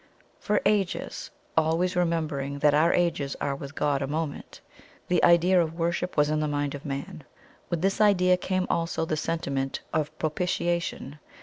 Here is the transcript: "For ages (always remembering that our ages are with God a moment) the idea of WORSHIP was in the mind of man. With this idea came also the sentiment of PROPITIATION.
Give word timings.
"For 0.39 0.61
ages 0.65 1.29
(always 1.55 1.95
remembering 1.95 2.57
that 2.57 2.73
our 2.73 2.91
ages 2.91 3.35
are 3.39 3.55
with 3.55 3.75
God 3.75 4.01
a 4.01 4.07
moment) 4.07 4.59
the 5.09 5.23
idea 5.23 5.61
of 5.61 5.77
WORSHIP 5.77 6.17
was 6.17 6.31
in 6.31 6.39
the 6.39 6.47
mind 6.47 6.73
of 6.73 6.83
man. 6.87 7.23
With 7.69 7.83
this 7.83 8.01
idea 8.01 8.35
came 8.35 8.65
also 8.67 9.05
the 9.05 9.15
sentiment 9.15 9.81
of 9.93 10.09
PROPITIATION. 10.17 11.19